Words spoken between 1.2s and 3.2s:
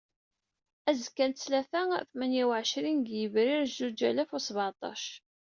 n ttlata tmara u εecrin deg